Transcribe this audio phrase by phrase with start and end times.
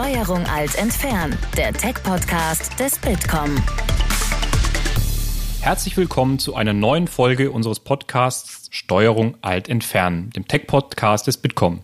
[0.00, 3.54] Steuerung Alt entfernen, der Tech-Podcast des Bitkom.
[5.60, 11.80] Herzlich willkommen zu einer neuen Folge unseres Podcasts Steuerung Alt entfernen, dem Tech-Podcast des Bitkom.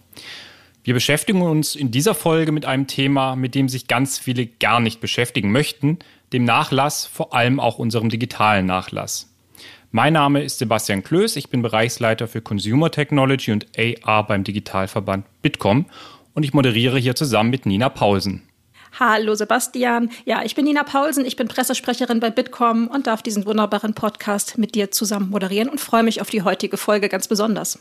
[0.83, 4.81] Wir beschäftigen uns in dieser Folge mit einem Thema, mit dem sich ganz viele gar
[4.81, 5.99] nicht beschäftigen möchten,
[6.33, 9.29] dem Nachlass, vor allem auch unserem digitalen Nachlass.
[9.91, 15.27] Mein Name ist Sebastian Klöß, ich bin Bereichsleiter für Consumer Technology und AR beim Digitalverband
[15.43, 15.85] Bitkom
[16.37, 18.43] und ich moderiere hier zusammen mit Nina Paulsen.
[19.01, 20.11] Hallo Sebastian.
[20.27, 24.59] Ja, ich bin Nina Paulsen, ich bin Pressesprecherin bei Bitkom und darf diesen wunderbaren Podcast
[24.59, 27.79] mit dir zusammen moderieren und freue mich auf die heutige Folge ganz besonders.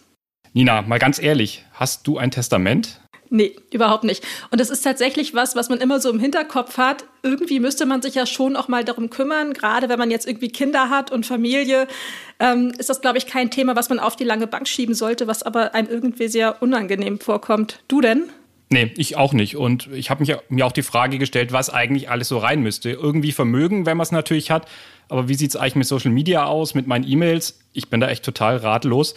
[0.54, 3.02] Nina, mal ganz ehrlich, hast du ein Testament?
[3.30, 4.24] Nee, überhaupt nicht.
[4.52, 7.06] Und es ist tatsächlich was, was man immer so im Hinterkopf hat.
[7.24, 9.54] Irgendwie müsste man sich ja schon auch mal darum kümmern.
[9.54, 11.88] Gerade wenn man jetzt irgendwie Kinder hat und Familie,
[12.40, 15.28] ähm, ist das, glaube ich, kein Thema, was man auf die lange Bank schieben sollte,
[15.28, 17.80] was aber einem irgendwie sehr unangenehm vorkommt.
[17.88, 18.30] Du denn?
[18.70, 19.58] Nee, ich auch nicht.
[19.58, 22.90] Und ich habe mir auch die Frage gestellt, was eigentlich alles so rein müsste.
[22.90, 24.68] Irgendwie Vermögen, wenn man es natürlich hat.
[25.08, 27.60] Aber wie sieht es eigentlich mit Social Media aus, mit meinen E-Mails?
[27.74, 29.14] Ich bin da echt total ratlos.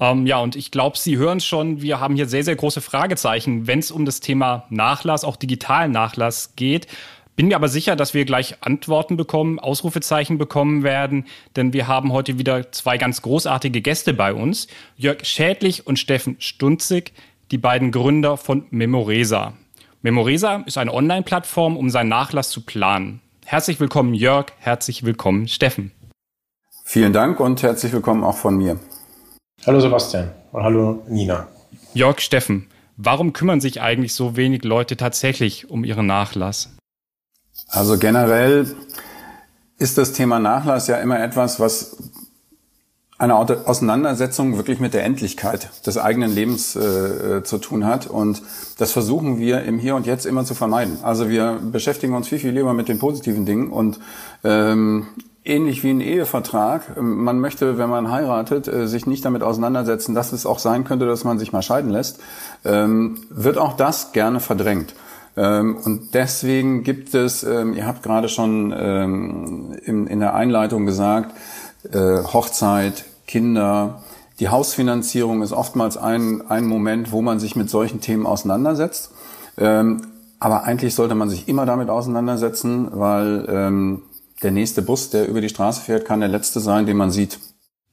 [0.00, 3.66] Ähm, ja, und ich glaube, Sie hören schon, wir haben hier sehr, sehr große Fragezeichen,
[3.66, 6.86] wenn es um das Thema Nachlass, auch digitalen Nachlass geht.
[7.36, 11.26] Bin mir aber sicher, dass wir gleich Antworten bekommen, Ausrufezeichen bekommen werden,
[11.56, 14.68] denn wir haben heute wieder zwei ganz großartige Gäste bei uns.
[14.96, 17.12] Jörg Schädlich und Steffen Stunzig,
[17.50, 19.54] die beiden Gründer von Memoresa.
[20.02, 23.20] Memoresa ist eine Online-Plattform, um seinen Nachlass zu planen.
[23.44, 25.90] Herzlich willkommen Jörg, herzlich willkommen Steffen.
[26.84, 28.78] Vielen Dank und herzlich willkommen auch von mir.
[29.66, 31.48] Hallo Sebastian und hallo Nina.
[31.92, 36.76] Jörg Steffen, warum kümmern sich eigentlich so wenig Leute tatsächlich um ihren Nachlass?
[37.68, 38.74] Also generell
[39.76, 41.96] ist das Thema Nachlass ja immer etwas, was
[43.20, 48.06] eine Auseinandersetzung wirklich mit der Endlichkeit des eigenen Lebens äh, zu tun hat.
[48.06, 48.40] Und
[48.78, 50.96] das versuchen wir im Hier und Jetzt immer zu vermeiden.
[51.02, 54.00] Also wir beschäftigen uns viel, viel lieber mit den positiven Dingen und
[54.42, 55.06] ähm,
[55.44, 56.98] ähnlich wie ein Ehevertrag.
[56.98, 61.04] Man möchte, wenn man heiratet, äh, sich nicht damit auseinandersetzen, dass es auch sein könnte,
[61.04, 62.20] dass man sich mal scheiden lässt,
[62.64, 64.94] ähm, wird auch das gerne verdrängt.
[65.36, 71.34] Ähm, und deswegen gibt es, ähm, ihr habt gerade schon in der Einleitung gesagt,
[71.92, 74.02] äh, Hochzeit, Kinder,
[74.40, 79.12] die Hausfinanzierung ist oftmals ein, ein Moment, wo man sich mit solchen Themen auseinandersetzt.
[79.56, 84.00] Aber eigentlich sollte man sich immer damit auseinandersetzen, weil
[84.42, 87.38] der nächste Bus, der über die Straße fährt, kann der letzte sein, den man sieht.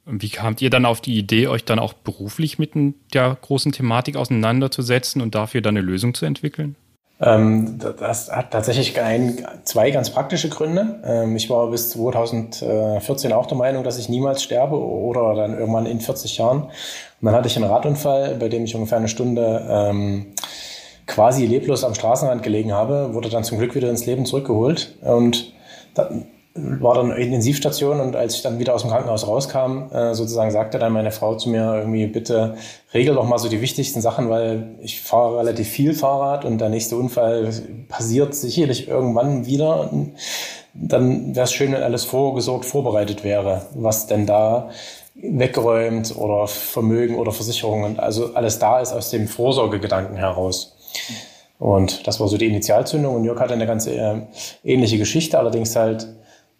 [0.06, 2.72] Wie kamt ihr dann auf die Idee, euch dann auch beruflich mit
[3.14, 6.78] der großen Thematik auseinanderzusetzen und dafür dann eine Lösung zu entwickeln?
[7.20, 11.00] Ähm, das hat tatsächlich ein, zwei ganz praktische Gründe.
[11.04, 15.88] Ähm, ich war bis 2014 auch der Meinung, dass ich niemals sterbe oder dann irgendwann
[15.88, 16.64] in 40 Jahren.
[16.64, 16.72] Und
[17.22, 20.28] dann hatte ich einen Radunfall, bei dem ich ungefähr eine Stunde ähm,
[21.08, 24.98] quasi leblos am Straßenrand gelegen habe, wurde dann zum Glück wieder ins Leben zurückgeholt.
[25.02, 25.54] Und
[26.58, 30.80] war dann Intensivstation und als ich dann wieder aus dem Krankenhaus rauskam, äh, sozusagen sagte
[30.80, 32.56] dann meine Frau zu mir irgendwie, bitte
[32.94, 36.70] regel doch mal so die wichtigsten Sachen, weil ich fahre relativ viel Fahrrad und der
[36.70, 37.52] nächste Unfall
[37.88, 39.90] passiert sicherlich irgendwann wieder.
[40.74, 44.70] Dann wäre es schön, wenn alles vorgesorgt, vorbereitet wäre, was denn da
[45.16, 50.76] weggeräumt oder Vermögen oder Versicherungen, also alles da ist aus dem Vorsorgegedanken heraus.
[51.60, 54.22] Und das war so die Initialzündung und Jörg hatte eine ganz äh,
[54.64, 56.08] ähnliche Geschichte, allerdings halt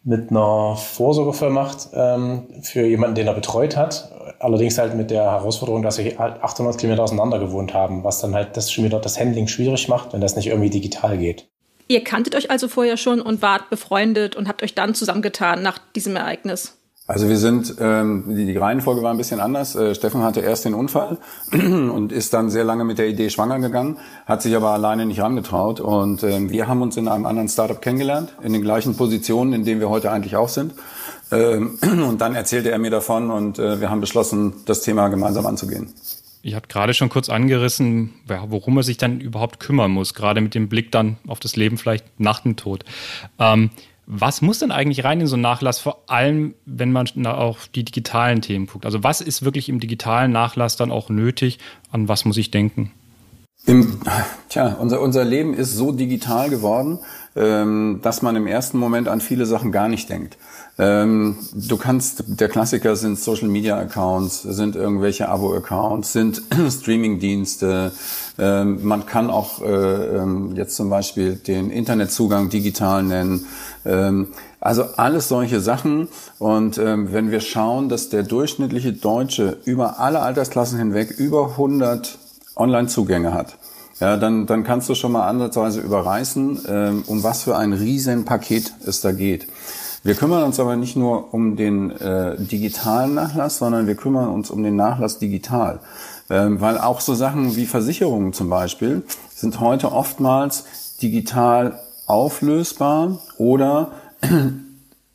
[0.08, 4.10] mit einer Vorsorgevollmacht ähm, für jemanden, den er betreut hat.
[4.40, 8.56] Allerdings halt mit der Herausforderung, dass wir 800 Kilometer auseinander gewohnt haben, was dann halt
[8.56, 11.50] das schon wieder das Handling schwierig macht, wenn das nicht irgendwie digital geht.
[11.90, 15.78] Ihr kanntet euch also vorher schon und wart befreundet und habt euch dann zusammengetan nach
[15.94, 16.77] diesem Ereignis.
[17.08, 19.76] Also wir sind, ähm, die, die Reihenfolge war ein bisschen anders.
[19.78, 21.18] Äh, Steffen hatte erst den Unfall
[21.52, 25.22] und ist dann sehr lange mit der Idee schwanger gegangen, hat sich aber alleine nicht
[25.22, 25.80] rangetraut.
[25.80, 29.64] Und ähm, wir haben uns in einem anderen Startup kennengelernt, in den gleichen Positionen, in
[29.64, 30.74] denen wir heute eigentlich auch sind.
[31.32, 35.46] Ähm, und dann erzählte er mir davon und äh, wir haben beschlossen, das Thema gemeinsam
[35.46, 35.94] anzugehen.
[36.42, 38.14] Ich habe gerade schon kurz angerissen,
[38.48, 41.78] worum er sich dann überhaupt kümmern muss, gerade mit dem Blick dann auf das Leben
[41.78, 42.86] vielleicht nach dem Tod.
[43.40, 43.70] Ähm,
[44.10, 47.84] was muss denn eigentlich rein in so einen Nachlass, vor allem wenn man auch die
[47.84, 48.86] digitalen Themen guckt?
[48.86, 51.60] Also was ist wirklich im digitalen Nachlass dann auch nötig?
[51.92, 52.92] An was muss ich denken?
[53.66, 54.00] Im,
[54.48, 57.00] tja, unser, unser Leben ist so digital geworden,
[57.36, 60.38] ähm, dass man im ersten Moment an viele Sachen gar nicht denkt.
[60.80, 67.20] Ähm, du kannst, der Klassiker sind Social Media Accounts, sind irgendwelche Abo Accounts, sind Streaming
[67.20, 67.92] Dienste.
[68.40, 73.46] Ähm, man kann auch äh, ähm, jetzt zum Beispiel den Internetzugang digital nennen.
[73.86, 74.28] Ähm,
[74.60, 76.08] also alles solche Sachen.
[76.40, 82.18] Und ähm, wenn wir schauen, dass der durchschnittliche Deutsche über alle Altersklassen hinweg über 100
[82.56, 83.58] Online-Zugänge hat,
[84.00, 88.74] ja, dann, dann kannst du schon mal ansatzweise überreißen, ähm, um was für ein Riesenpaket
[88.86, 89.48] es da geht.
[90.04, 94.52] Wir kümmern uns aber nicht nur um den äh, digitalen Nachlass, sondern wir kümmern uns
[94.52, 95.80] um den Nachlass digital.
[96.30, 99.04] Ähm, weil auch so Sachen wie Versicherungen zum Beispiel
[99.34, 100.66] sind heute oftmals
[101.02, 103.92] digital auflösbar oder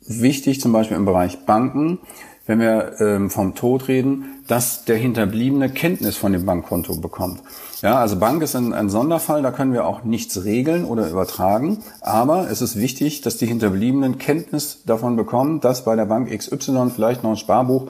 [0.01, 1.99] wichtig zum Beispiel im Bereich Banken,
[2.45, 7.41] wenn wir ähm, vom Tod reden, dass der Hinterbliebene Kenntnis von dem Bankkonto bekommt.
[7.81, 11.79] Ja, also Bank ist ein, ein, Sonderfall, da können wir auch nichts regeln oder übertragen.
[12.01, 16.91] Aber es ist wichtig, dass die Hinterbliebenen Kenntnis davon bekommen, dass bei der Bank XY
[16.93, 17.87] vielleicht noch ein Sparbuch,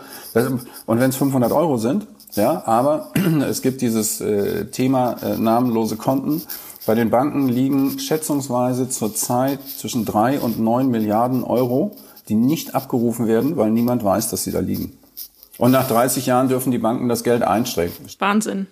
[0.86, 3.12] und wenn es 500 Euro sind, ja, aber
[3.48, 6.42] es gibt dieses äh, Thema äh, namenlose Konten.
[6.86, 11.96] Bei den Banken liegen schätzungsweise zurzeit zwischen drei und neun Milliarden Euro,
[12.28, 14.98] die nicht abgerufen werden, weil niemand weiß, dass sie da liegen.
[15.58, 18.06] Und nach 30 Jahren dürfen die Banken das Geld einstrecken.
[18.20, 18.68] Wahnsinn.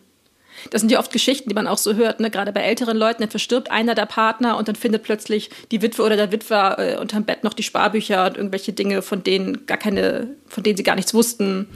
[0.69, 2.29] Das sind ja oft Geschichten, die man auch so hört, ne?
[2.29, 6.03] gerade bei älteren Leuten, dann verstirbt einer der Partner und dann findet plötzlich die Witwe
[6.03, 9.77] oder der Witwer äh, unterm Bett noch die Sparbücher und irgendwelche Dinge, von denen gar
[9.77, 11.67] keine, von denen sie gar nichts wussten.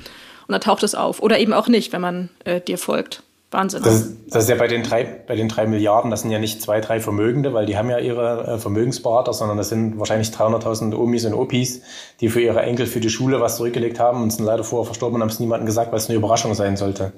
[0.47, 1.21] Und dann taucht es auf.
[1.21, 3.24] Oder eben auch nicht, wenn man äh, dir folgt.
[3.51, 3.83] Wahnsinn.
[3.83, 6.62] Das, das, ist ja bei den, drei, bei den drei Milliarden, das sind ja nicht
[6.62, 10.95] zwei, drei Vermögende, weil die haben ja ihre äh, Vermögensberater, sondern das sind wahrscheinlich 300.000
[10.95, 11.81] Omis und Opis,
[12.19, 15.15] die für ihre Enkel für die Schule was zurückgelegt haben und sind leider vorher verstorben
[15.15, 17.13] und haben es niemandem gesagt, weil es eine Überraschung sein sollte.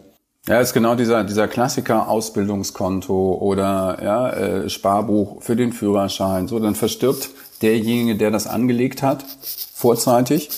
[0.47, 6.47] Ja, ist genau dieser, dieser Klassiker Ausbildungskonto oder ja, äh, Sparbuch für den Führerschein.
[6.47, 7.29] So, dann verstirbt
[7.61, 9.25] derjenige, der das angelegt hat,
[9.73, 10.49] vorzeitig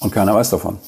[0.00, 0.78] und keiner weiß davon.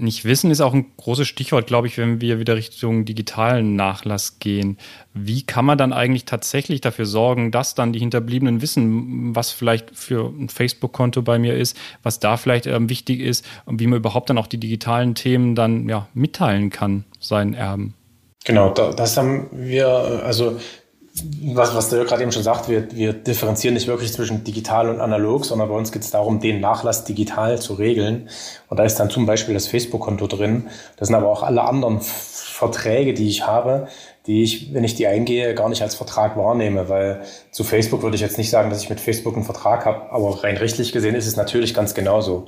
[0.00, 4.38] Nicht wissen ist auch ein großes Stichwort, glaube ich, wenn wir wieder Richtung digitalen Nachlass
[4.38, 4.78] gehen.
[5.12, 9.96] Wie kann man dann eigentlich tatsächlich dafür sorgen, dass dann die Hinterbliebenen wissen, was vielleicht
[9.96, 13.98] für ein Facebook-Konto bei mir ist, was da vielleicht ähm, wichtig ist und wie man
[13.98, 17.94] überhaupt dann auch die digitalen Themen dann ja, mitteilen kann, seinen Erben?
[18.44, 20.58] Genau, das haben wir, also
[21.42, 25.00] was, was der gerade eben schon sagt, wir, wir differenzieren nicht wirklich zwischen digital und
[25.00, 28.28] analog, sondern bei uns geht es darum, den Nachlass digital zu regeln.
[28.68, 30.66] Und da ist dann zum Beispiel das Facebook-Konto drin.
[30.96, 33.88] Das sind aber auch alle anderen Verträge, die ich habe,
[34.26, 38.16] die ich, wenn ich die eingehe, gar nicht als Vertrag wahrnehme, weil zu Facebook würde
[38.16, 41.14] ich jetzt nicht sagen, dass ich mit Facebook einen Vertrag habe, aber rein rechtlich gesehen
[41.14, 42.46] ist es natürlich ganz genauso.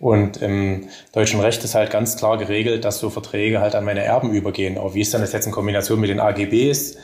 [0.00, 4.02] Und im deutschen Recht ist halt ganz klar geregelt, dass so Verträge halt an meine
[4.02, 4.78] Erben übergehen.
[4.78, 6.96] Aber wie ist dann das jetzt in Kombination mit den AGBs?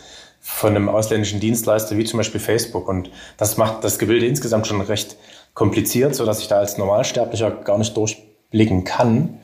[0.47, 2.87] Von einem ausländischen Dienstleister wie zum Beispiel Facebook.
[2.87, 5.17] Und das macht das Gebilde insgesamt schon recht
[5.55, 9.39] kompliziert, so dass ich da als Normalsterblicher gar nicht durchblicken kann.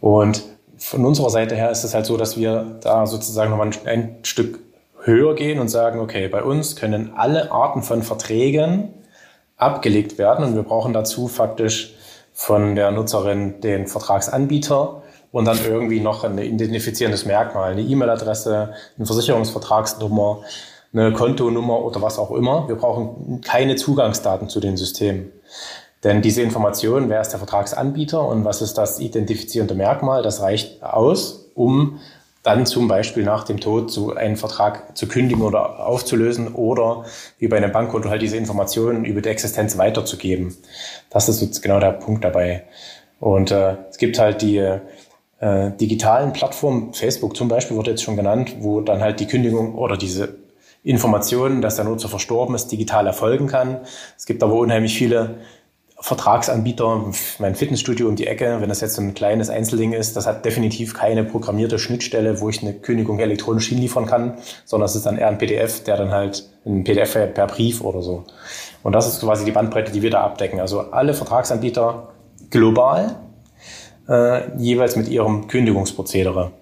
[0.00, 0.42] Und
[0.76, 4.58] von unserer Seite her ist es halt so, dass wir da sozusagen nochmal ein Stück
[5.04, 8.88] höher gehen und sagen, okay, bei uns können alle Arten von Verträgen
[9.56, 11.94] abgelegt werden und wir brauchen dazu faktisch
[12.32, 19.06] von der Nutzerin den Vertragsanbieter und dann irgendwie noch ein identifizierendes Merkmal, eine E-Mail-Adresse, eine
[19.06, 20.42] Versicherungsvertragsnummer,
[20.92, 22.68] eine Kontonummer oder was auch immer.
[22.68, 25.32] Wir brauchen keine Zugangsdaten zu den Systemen.
[26.04, 30.82] Denn diese Information, wer ist der Vertragsanbieter und was ist das identifizierende Merkmal, das reicht
[30.82, 32.00] aus, um
[32.42, 37.04] dann zum Beispiel nach dem Tod so einen Vertrag zu kündigen oder aufzulösen oder
[37.38, 40.56] wie bei einem Bankkonto halt diese Informationen über die Existenz weiterzugeben.
[41.08, 42.64] Das ist genau der Punkt dabei.
[43.20, 44.58] Und äh, es gibt halt die
[45.42, 49.74] äh, digitalen Plattformen, Facebook zum Beispiel wurde jetzt schon genannt, wo dann halt die Kündigung
[49.74, 50.36] oder diese
[50.84, 53.80] Informationen, dass der Nutzer verstorben ist, digital erfolgen kann.
[54.16, 55.38] Es gibt aber unheimlich viele
[55.98, 60.28] Vertragsanbieter, mein Fitnessstudio um die Ecke, wenn das jetzt so ein kleines Einzelding ist, das
[60.28, 65.06] hat definitiv keine programmierte Schnittstelle, wo ich eine Kündigung elektronisch hinliefern kann, sondern es ist
[65.06, 68.24] dann eher ein PDF, der dann halt ein PDF per Brief oder so.
[68.84, 70.60] Und das ist quasi die Bandbreite, die wir da abdecken.
[70.60, 72.08] Also alle Vertragsanbieter
[72.50, 73.16] global
[74.08, 76.52] äh, jeweils mit ihrem Kündigungsprozedere.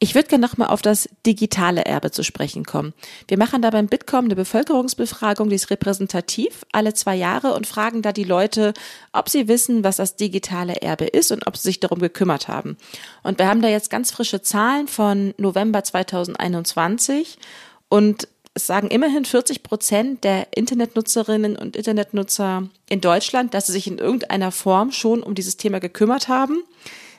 [0.00, 2.94] Ich würde gerne nochmal auf das digitale Erbe zu sprechen kommen.
[3.26, 8.00] Wir machen da beim Bitkom eine Bevölkerungsbefragung, die ist repräsentativ alle zwei Jahre und fragen
[8.00, 8.74] da die Leute,
[9.12, 12.76] ob sie wissen, was das digitale Erbe ist und ob sie sich darum gekümmert haben.
[13.24, 17.36] Und wir haben da jetzt ganz frische Zahlen von November 2021
[17.88, 23.86] und es sagen immerhin 40 Prozent der Internetnutzerinnen und Internetnutzer in Deutschland, dass sie sich
[23.86, 26.62] in irgendeiner Form schon um dieses Thema gekümmert haben.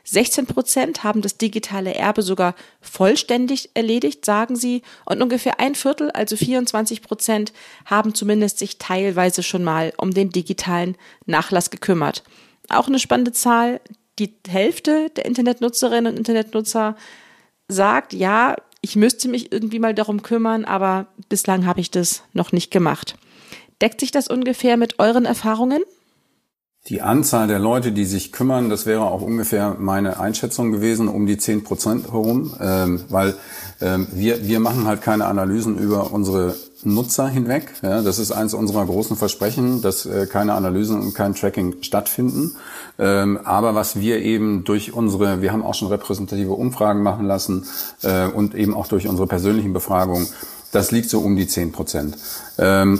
[0.03, 4.81] 16 Prozent haben das digitale Erbe sogar vollständig erledigt, sagen sie.
[5.05, 7.53] Und ungefähr ein Viertel, also 24 Prozent,
[7.85, 12.23] haben zumindest sich teilweise schon mal um den digitalen Nachlass gekümmert.
[12.69, 13.81] Auch eine spannende Zahl.
[14.17, 16.97] Die Hälfte der Internetnutzerinnen und Internetnutzer
[17.67, 22.51] sagt, ja, ich müsste mich irgendwie mal darum kümmern, aber bislang habe ich das noch
[22.51, 23.15] nicht gemacht.
[23.81, 25.81] Deckt sich das ungefähr mit euren Erfahrungen?
[26.87, 31.25] Die Anzahl der Leute, die sich kümmern, das wäre auch ungefähr meine Einschätzung gewesen, um
[31.25, 33.35] die 10 Prozent herum, ähm, weil
[33.81, 37.73] ähm, wir, wir machen halt keine Analysen über unsere Nutzer hinweg.
[37.81, 42.55] Ja, das ist eines unserer großen Versprechen, dass äh, keine Analysen und kein Tracking stattfinden.
[42.97, 47.65] Ähm, aber was wir eben durch unsere, wir haben auch schon repräsentative Umfragen machen lassen
[48.03, 50.27] äh, und eben auch durch unsere persönlichen Befragungen,
[50.71, 52.17] das liegt so um die 10 Prozent.
[52.57, 52.99] Ähm,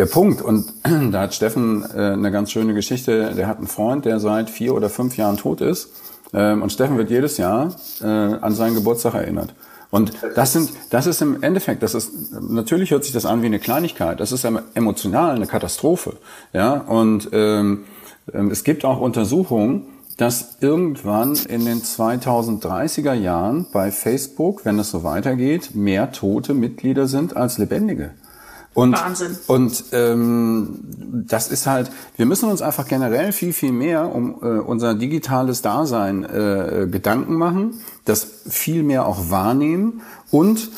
[0.00, 0.72] der Punkt, und
[1.12, 4.74] da hat Steffen äh, eine ganz schöne Geschichte, der hat einen Freund, der seit vier
[4.74, 5.90] oder fünf Jahren tot ist.
[6.32, 9.54] Ähm, und Steffen wird jedes Jahr äh, an seinen Geburtstag erinnert.
[9.90, 13.46] Und das sind, das ist im Endeffekt, das ist, natürlich hört sich das an wie
[13.46, 16.16] eine Kleinigkeit, das ist emotional eine Katastrophe,
[16.52, 17.84] ja, und ähm,
[18.32, 24.92] ähm es gibt auch Untersuchungen, dass irgendwann in den 2030er Jahren bei Facebook, wenn es
[24.92, 28.12] so weitergeht, mehr tote Mitglieder sind als lebendige.
[28.72, 29.36] Und, Wahnsinn.
[29.48, 30.78] Und ähm,
[31.26, 35.60] das ist halt, wir müssen uns einfach generell viel, viel mehr um äh, unser digitales
[35.60, 40.70] Dasein äh, Gedanken machen, das viel mehr auch wahrnehmen und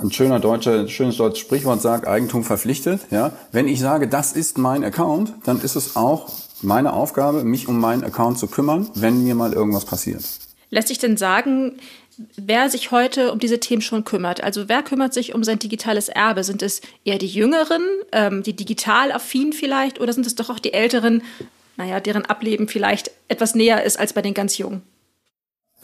[0.00, 3.00] ein schöner deutscher, schönes deutsches Sprichwort sagt, Eigentum verpflichtet.
[3.10, 6.30] Ja, wenn ich sage, das ist mein Account, dann ist es auch
[6.62, 10.24] meine Aufgabe, mich um meinen Account zu kümmern, wenn mir mal irgendwas passiert.
[10.74, 11.76] Lässt sich denn sagen,
[12.36, 14.42] wer sich heute um diese Themen schon kümmert.
[14.42, 16.42] Also wer kümmert sich um sein digitales Erbe?
[16.42, 20.58] Sind es eher die Jüngeren, ähm, die digital affin vielleicht, oder sind es doch auch
[20.58, 21.22] die Älteren,
[21.76, 24.82] naja, deren Ableben vielleicht etwas näher ist als bei den ganz Jungen?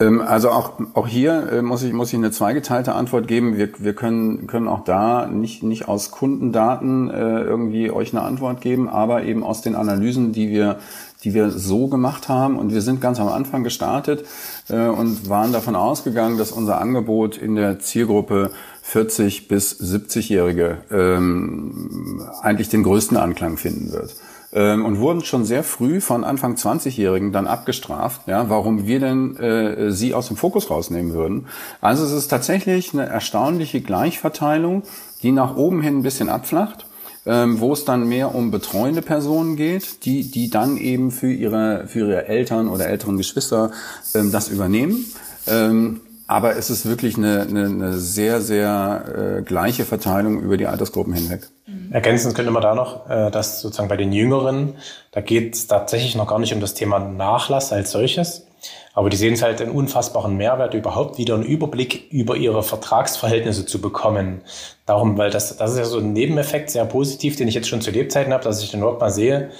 [0.01, 3.55] Ähm, also auch, auch hier äh, muss, ich, muss ich eine zweigeteilte Antwort geben.
[3.55, 8.59] Wir, wir können, können auch da nicht, nicht aus Kundendaten äh, irgendwie euch eine Antwort
[8.59, 10.79] geben, aber eben aus den Analysen, die wir,
[11.23, 12.57] die wir so gemacht haben.
[12.57, 14.25] Und wir sind ganz am Anfang gestartet
[14.69, 18.51] äh, und waren davon ausgegangen, dass unser Angebot in der Zielgruppe
[18.83, 24.15] 40 bis 70-Jährige ähm, eigentlich den größten Anklang finden wird
[24.53, 29.37] ähm, und wurden schon sehr früh von Anfang 20-Jährigen dann abgestraft, ja, warum wir denn
[29.37, 31.47] äh, sie aus dem Fokus rausnehmen würden.
[31.79, 34.83] Also es ist tatsächlich eine erstaunliche Gleichverteilung,
[35.23, 36.85] die nach oben hin ein bisschen abflacht.
[37.23, 41.85] Ähm, wo es dann mehr um betreuende Personen geht, die, die dann eben für ihre,
[41.85, 43.71] für ihre Eltern oder älteren Geschwister
[44.15, 45.05] ähm, das übernehmen.
[45.45, 46.01] Ähm,
[46.31, 51.13] aber es ist wirklich eine, eine, eine sehr, sehr äh, gleiche Verteilung über die Altersgruppen
[51.13, 51.49] hinweg.
[51.67, 51.91] Mhm.
[51.91, 54.75] Ergänzend könnte man da noch, äh, dass sozusagen bei den Jüngeren,
[55.11, 58.47] da geht es tatsächlich noch gar nicht um das Thema Nachlass als solches.
[58.93, 63.65] Aber die sehen es halt einen unfassbaren Mehrwert, überhaupt wieder einen Überblick über ihre Vertragsverhältnisse
[63.65, 64.41] zu bekommen.
[64.85, 67.81] Darum, weil das, das ist ja so ein Nebeneffekt, sehr positiv, den ich jetzt schon
[67.81, 69.51] zu Lebzeiten habe, dass ich dann überhaupt mal sehe,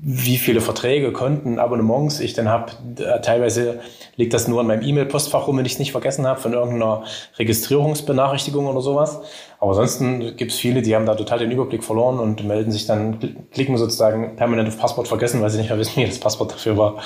[0.00, 2.72] wie viele Verträge, Konten, Abonnements ich denn habe.
[2.98, 3.80] Äh, teilweise
[4.16, 7.04] liegt das nur in meinem E-Mail-Postfach rum, wenn ich es nicht vergessen habe, von irgendeiner
[7.38, 9.20] Registrierungsbenachrichtigung oder sowas.
[9.60, 12.86] Aber ansonsten gibt es viele, die haben da total den Überblick verloren und melden sich
[12.86, 13.18] dann,
[13.52, 16.76] klicken sozusagen permanent auf Passwort vergessen, weil sie nicht mehr wissen, wie das Passwort dafür
[16.76, 17.02] war.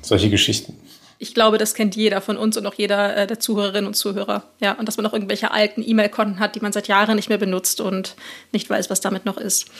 [0.00, 0.76] Solche Geschichten.
[1.22, 4.42] Ich glaube, das kennt jeder von uns und auch jeder äh, der Zuhörerinnen und Zuhörer.
[4.58, 7.38] Ja, und dass man noch irgendwelche alten E-Mail-Konten hat, die man seit Jahren nicht mehr
[7.38, 8.16] benutzt und
[8.50, 9.70] nicht weiß, was damit noch ist.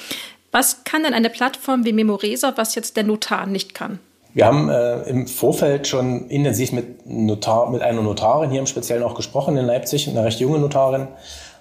[0.53, 3.99] Was kann denn eine Plattform wie Memoresa, was jetzt der Notar nicht kann?
[4.35, 9.03] Wir haben äh, im Vorfeld schon intensiv mit, Notar, mit einer Notarin hier im Speziellen
[9.03, 11.09] auch gesprochen in Leipzig, eine recht junge Notarin,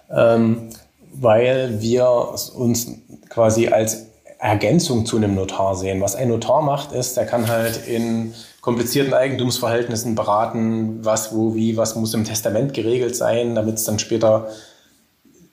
[0.10, 0.70] ähm,
[1.14, 2.08] weil wir
[2.56, 2.92] uns
[3.30, 4.08] quasi als
[4.40, 6.02] Ergänzung zu einem Notar sehen.
[6.02, 11.78] Was ein Notar macht, ist, der kann halt in komplizierten Eigentumsverhältnissen beraten, was, wo, wie,
[11.78, 14.48] was muss im Testament geregelt sein, damit es dann später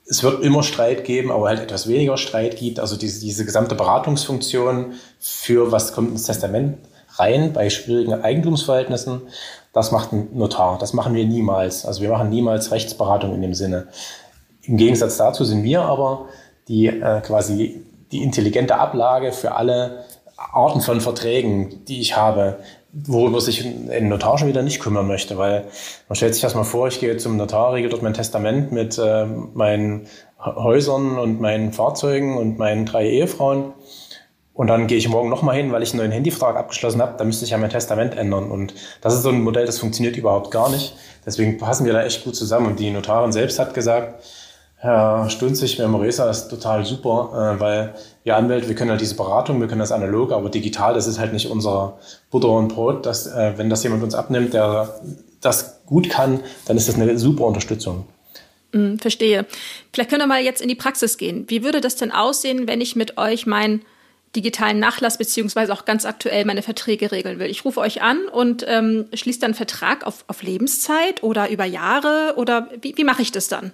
[0.09, 2.81] es wird immer Streit geben, aber halt etwas weniger Streit gibt.
[2.81, 6.79] Also diese, diese gesamte Beratungsfunktion für was kommt ins Testament
[7.17, 9.23] rein bei schwierigen Eigentumsverhältnissen,
[9.73, 10.79] das macht ein Notar.
[10.79, 11.85] Das machen wir niemals.
[11.85, 13.89] Also wir machen niemals Rechtsberatung in dem Sinne.
[14.63, 16.27] Im Gegensatz dazu sind wir aber
[16.69, 20.05] die äh, quasi die intelligente Ablage für alle
[20.37, 22.59] Arten von Verträgen, die ich habe,
[22.93, 25.65] worüber sich ein Notar schon wieder nicht kümmern möchte, weil
[26.09, 28.99] man stellt sich das mal vor, ich gehe zum Notar, regel dort mein Testament mit
[28.99, 30.07] äh, meinen
[30.39, 33.73] Häusern und meinen Fahrzeugen und meinen drei Ehefrauen.
[34.55, 37.25] Und dann gehe ich morgen nochmal hin, weil ich einen neuen Handyvertrag abgeschlossen habe, da
[37.25, 38.51] müsste ich ja mein Testament ändern.
[38.51, 40.97] Und das ist so ein Modell, das funktioniert überhaupt gar nicht.
[41.25, 42.67] Deswegen passen wir da echt gut zusammen.
[42.67, 44.25] Und die Notarin selbst hat gesagt,
[44.81, 49.61] Herr Stunzig, Memoresa ist total super, äh, weil wir Anwälte, wir können halt diese Beratung,
[49.61, 51.99] wir können das analog, aber digital, das ist halt nicht unser
[52.31, 53.05] Butter und Brot.
[53.05, 55.01] Dass, äh, wenn das jemand uns abnimmt, der
[55.41, 58.07] das gut kann, dann ist das eine super Unterstützung.
[58.73, 59.47] Mm, verstehe.
[59.93, 61.45] Vielleicht können wir mal jetzt in die Praxis gehen.
[61.49, 63.83] Wie würde das denn aussehen, wenn ich mit euch meinen
[64.37, 67.51] digitalen Nachlass beziehungsweise auch ganz aktuell meine Verträge regeln will?
[67.51, 71.65] Ich rufe euch an und ähm, schließe dann einen Vertrag auf, auf Lebenszeit oder über
[71.65, 73.73] Jahre oder wie, wie mache ich das dann?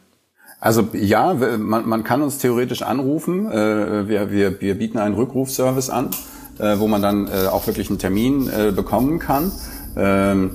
[0.61, 3.51] Also ja, man, man kann uns theoretisch anrufen.
[3.51, 6.11] Äh, wir, wir, wir bieten einen Rückrufservice an.
[6.59, 9.51] äh, wo man dann äh, auch wirklich einen Termin bekommen kann.
[9.97, 10.53] Ähm,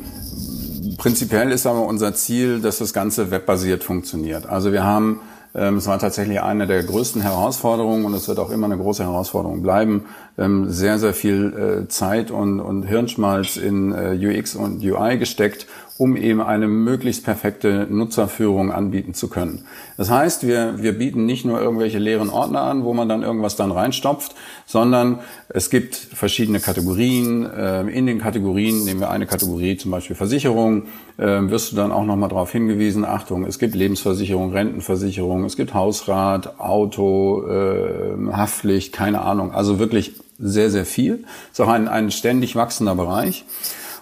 [0.97, 4.45] prinzipiell ist aber unser Ziel, dass das Ganze webbasiert funktioniert.
[4.45, 5.19] Also wir haben
[5.55, 9.03] ähm, es war tatsächlich eine der größten Herausforderungen und es wird auch immer eine große
[9.03, 10.05] Herausforderung bleiben.
[10.37, 15.65] Ähm, sehr, sehr viel Zeit und, und Hirnschmalz in UX und UI gesteckt,
[15.99, 19.65] um eben eine möglichst perfekte Nutzerführung anbieten zu können.
[19.97, 23.57] Das heißt, wir, wir bieten nicht nur irgendwelche leeren Ordner an, wo man dann irgendwas
[23.57, 24.33] dann reinstopft,
[24.65, 27.49] sondern es gibt verschiedene Kategorien.
[27.53, 30.83] Ähm, in den Kategorien, nehmen wir eine Kategorie, zum Beispiel Versicherung,
[31.19, 35.73] ähm, wirst du dann auch nochmal darauf hingewiesen, Achtung, es gibt Lebensversicherung, Rentenversicherung, es gibt
[35.73, 39.51] Hausrat, Auto, äh, Haftpflicht, keine Ahnung.
[39.51, 41.25] Also wirklich sehr, sehr viel.
[41.51, 43.43] Ist auch ein, ein ständig wachsender Bereich.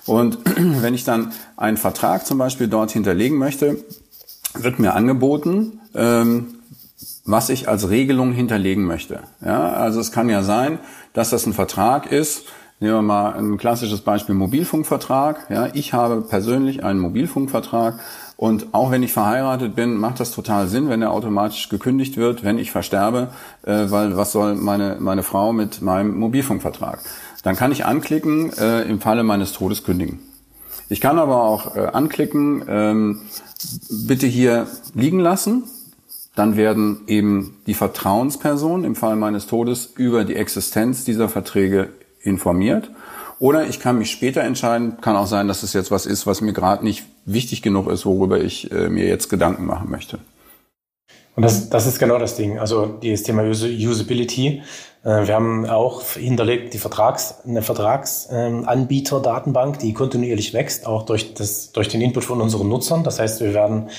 [0.08, 3.78] Und wenn ich dann einen Vertrag zum Beispiel dort hinterlegen möchte,
[4.56, 6.56] wird mir angeboten, ähm,
[7.26, 9.20] was ich als Regelung hinterlegen möchte.
[9.46, 10.80] Ja, also es kann ja sein,
[11.14, 12.44] dass das ein Vertrag ist.
[12.80, 15.50] Nehmen wir mal ein klassisches Beispiel Mobilfunkvertrag.
[15.50, 18.00] Ja, ich habe persönlich einen Mobilfunkvertrag
[18.38, 22.44] und auch wenn ich verheiratet bin, macht das total Sinn, wenn er automatisch gekündigt wird,
[22.44, 23.30] wenn ich versterbe,
[23.64, 27.00] äh, weil was soll meine meine Frau mit meinem Mobilfunkvertrag?
[27.48, 30.20] Dann kann ich anklicken, äh, im Falle meines Todes kündigen.
[30.89, 33.22] Ich kann aber auch äh, anklicken, ähm,
[33.89, 35.63] bitte hier liegen lassen.
[36.36, 41.88] Dann werden eben die Vertrauenspersonen im Fall meines Todes über die Existenz dieser Verträge
[42.20, 42.92] informiert.
[43.39, 46.42] Oder ich kann mich später entscheiden, kann auch sein, dass es jetzt was ist, was
[46.42, 50.20] mir gerade nicht wichtig genug ist, worüber ich äh, mir jetzt Gedanken machen möchte.
[51.38, 52.58] Und das, das ist genau das Ding.
[52.58, 54.63] Also das Thema Usability.
[55.03, 61.72] Äh, wir haben auch hinterlegt die Vertrags, eine Vertragsanbieter-Datenbank, die kontinuierlich wächst, auch durch, das,
[61.74, 63.03] durch den Input von unseren Nutzern.
[63.03, 63.91] Das heißt, wir werden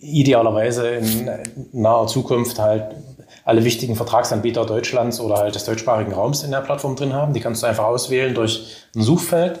[0.00, 1.30] idealerweise in
[1.70, 2.96] naher Zukunft halt
[3.44, 7.32] alle wichtigen Vertragsanbieter Deutschlands oder halt des deutschsprachigen Raums in der Plattform drin haben.
[7.32, 9.60] Die kannst du einfach auswählen durch ein Suchfeld.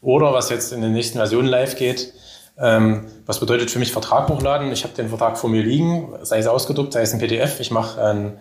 [0.00, 2.14] Oder was jetzt in den nächsten Versionen live geht,
[2.58, 4.72] ähm, was bedeutet für mich Vertrag hochladen?
[4.72, 7.60] Ich habe den Vertrag vor mir liegen, sei es ausgedruckt, sei es ein PDF.
[7.60, 8.40] Ich mache ein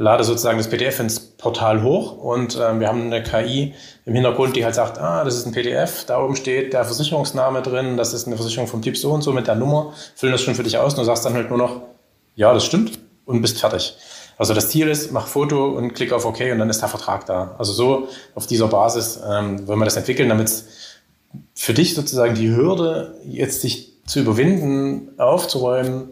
[0.00, 3.74] lade sozusagen das PDF ins Portal hoch und äh, wir haben eine KI
[4.06, 7.60] im Hintergrund, die halt sagt, ah, das ist ein PDF, da oben steht der Versicherungsname
[7.60, 10.40] drin, das ist eine Versicherung vom Typ so und so mit der Nummer, füllen das
[10.40, 11.82] schon für dich aus und du sagst dann halt nur noch,
[12.34, 13.94] ja, das stimmt und bist fertig.
[14.38, 17.26] Also das Ziel ist, mach Foto und klick auf OK und dann ist der Vertrag
[17.26, 17.54] da.
[17.58, 20.48] Also so auf dieser Basis ähm, wollen wir das entwickeln, damit
[21.54, 26.10] für dich sozusagen die Hürde, jetzt sich zu überwinden, aufzuräumen,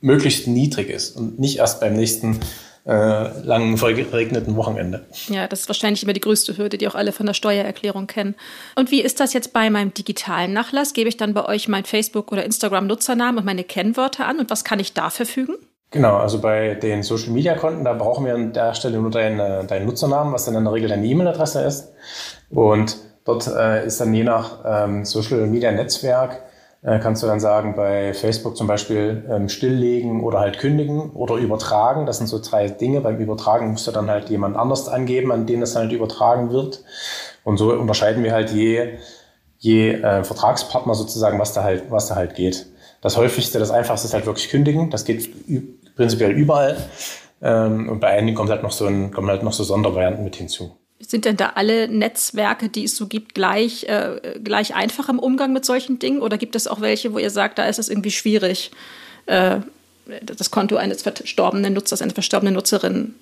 [0.00, 2.40] möglichst niedrig ist und nicht erst beim nächsten
[2.86, 5.06] äh, langen, verregneten Wochenende.
[5.28, 8.34] Ja, das ist wahrscheinlich immer die größte Hürde, die auch alle von der Steuererklärung kennen.
[8.74, 10.94] Und wie ist das jetzt bei meinem digitalen Nachlass?
[10.94, 14.38] Gebe ich dann bei euch meinen Facebook- oder Instagram-Nutzernamen und meine Kennwörter an?
[14.38, 15.54] Und was kann ich da verfügen?
[15.90, 19.66] Genau, also bei den Social Media Konten, da brauchen wir an der Stelle nur deinen,
[19.66, 21.88] deinen Nutzernamen, was dann in der Regel deine E-Mail-Adresse ist.
[22.48, 22.96] Und
[23.30, 26.42] dort äh, ist dann je nach ähm, Social Media Netzwerk
[26.82, 31.34] äh, kannst du dann sagen, bei Facebook zum Beispiel ähm, stilllegen oder halt kündigen oder
[31.34, 32.06] übertragen.
[32.06, 33.02] Das sind so drei Dinge.
[33.02, 36.82] Beim Übertragen musst du dann halt jemand anders angeben, an den es halt übertragen wird.
[37.44, 38.94] Und so unterscheiden wir halt je,
[39.58, 42.66] je äh, Vertragspartner sozusagen, was da halt, was da halt geht.
[43.02, 44.90] Das häufigste, das einfachste ist halt wirklich kündigen.
[44.90, 45.28] Das geht
[45.96, 46.76] prinzipiell überall.
[47.42, 50.36] Ähm, und bei einigen kommt halt noch so ein, kommen halt noch so Sondervarianten mit
[50.36, 50.79] hinzu.
[51.00, 55.52] Sind denn da alle Netzwerke, die es so gibt, gleich, äh, gleich einfach im Umgang
[55.52, 56.20] mit solchen Dingen?
[56.20, 58.70] Oder gibt es auch welche, wo ihr sagt, da ist es irgendwie schwierig,
[59.26, 59.60] äh,
[60.22, 63.14] das Konto eines verstorbenen Nutzers, einer verstorbenen Nutzerin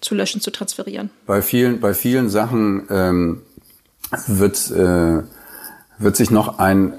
[0.00, 1.10] zu löschen, zu transferieren?
[1.26, 3.42] Bei vielen, bei vielen Sachen ähm,
[4.26, 5.22] wird, äh,
[5.98, 6.94] wird sich noch ein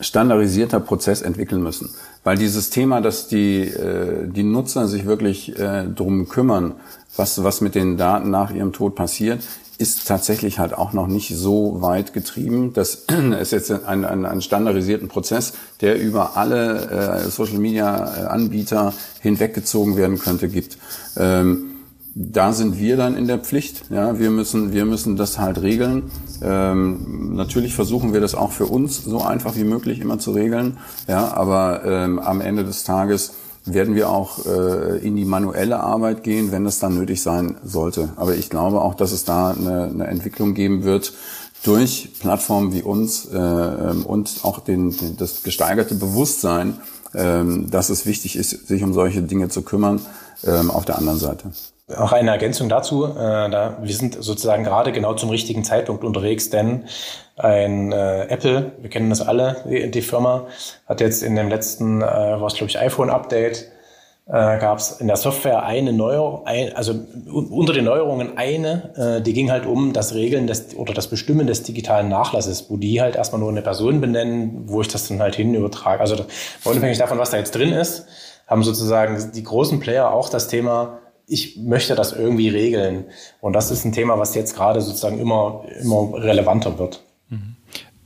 [0.00, 1.94] standardisierter Prozess entwickeln müssen.
[2.22, 6.74] Weil dieses Thema, dass die, äh, die Nutzer sich wirklich äh, drum kümmern,
[7.16, 9.42] was, was mit den Daten nach ihrem Tod passiert,
[9.78, 12.74] ist tatsächlich halt auch noch nicht so weit getrieben.
[12.74, 13.06] Das
[13.40, 20.48] ist jetzt ein, ein, ein standardisierten Prozess, der über alle äh, Social-Media-Anbieter hinweggezogen werden könnte,
[20.48, 20.76] gibt.
[21.16, 21.69] Ähm,
[22.22, 23.84] da sind wir dann in der Pflicht.
[23.88, 26.10] Ja, wir müssen, wir müssen das halt regeln.
[26.42, 30.76] Ähm, natürlich versuchen wir das auch für uns so einfach wie möglich immer zu regeln.
[31.08, 33.32] Ja, aber ähm, am Ende des Tages
[33.64, 38.10] werden wir auch äh, in die manuelle Arbeit gehen, wenn es dann nötig sein sollte.
[38.16, 41.14] Aber ich glaube auch, dass es da eine, eine Entwicklung geben wird
[41.64, 43.38] durch Plattformen wie uns äh,
[44.04, 46.80] und auch den, den, das gesteigerte Bewusstsein,
[47.14, 50.00] äh, dass es wichtig ist, sich um solche Dinge zu kümmern,
[50.42, 51.52] äh, auf der anderen Seite.
[51.96, 56.50] Auch eine Ergänzung dazu, äh, da wir sind sozusagen gerade genau zum richtigen Zeitpunkt unterwegs,
[56.50, 56.84] denn
[57.36, 60.46] ein äh, Apple, wir kennen das alle, die, die, Firma,
[60.86, 63.70] hat jetzt in dem letzten, äh, war es glaube ich iPhone-Update,
[64.30, 66.94] äh, gab es in der Software eine Neuerung, ein, also
[67.26, 71.48] unter den Neuerungen eine, äh, die ging halt um das Regeln des oder das Bestimmen
[71.48, 75.20] des digitalen Nachlasses, wo die halt erstmal nur eine Person benennen, wo ich das dann
[75.20, 76.00] halt hin übertrage.
[76.00, 76.24] Also
[76.64, 78.06] unabhängig davon, was da jetzt drin ist,
[78.46, 80.98] haben sozusagen die großen Player auch das Thema
[81.30, 83.04] ich möchte das irgendwie regeln.
[83.40, 87.02] Und das ist ein Thema, was jetzt gerade sozusagen immer, immer relevanter wird.
[87.28, 87.56] Mhm